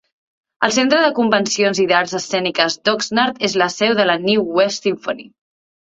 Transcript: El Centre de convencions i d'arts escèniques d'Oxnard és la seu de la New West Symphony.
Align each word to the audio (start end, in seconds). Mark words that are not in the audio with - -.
El 0.67 0.71
Centre 0.75 1.01
de 1.03 1.09
convencions 1.17 1.81
i 1.83 1.85
d'arts 1.91 2.17
escèniques 2.21 2.77
d'Oxnard 2.89 3.45
és 3.49 3.59
la 3.63 3.69
seu 3.77 3.97
de 4.01 4.11
la 4.13 4.17
New 4.25 4.51
West 4.61 4.89
Symphony. 4.89 5.23